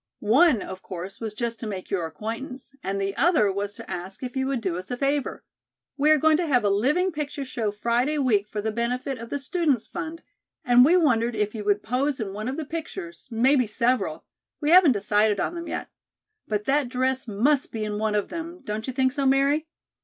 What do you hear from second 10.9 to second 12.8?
wondered if you would pose in one of the